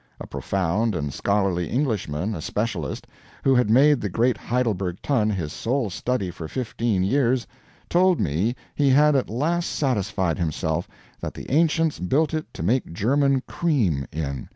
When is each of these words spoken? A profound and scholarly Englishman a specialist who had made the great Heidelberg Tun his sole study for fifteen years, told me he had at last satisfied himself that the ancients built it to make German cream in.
A 0.19 0.25
profound 0.25 0.95
and 0.95 1.13
scholarly 1.13 1.69
Englishman 1.69 2.33
a 2.33 2.41
specialist 2.41 3.05
who 3.43 3.53
had 3.53 3.69
made 3.69 4.01
the 4.01 4.09
great 4.09 4.35
Heidelberg 4.35 4.99
Tun 5.03 5.29
his 5.29 5.53
sole 5.53 5.91
study 5.91 6.31
for 6.31 6.47
fifteen 6.47 7.03
years, 7.03 7.45
told 7.87 8.19
me 8.19 8.55
he 8.73 8.89
had 8.89 9.15
at 9.15 9.29
last 9.29 9.67
satisfied 9.69 10.39
himself 10.39 10.87
that 11.19 11.35
the 11.35 11.51
ancients 11.51 11.99
built 11.99 12.33
it 12.33 12.51
to 12.55 12.63
make 12.63 12.91
German 12.91 13.41
cream 13.41 14.07
in. 14.11 14.49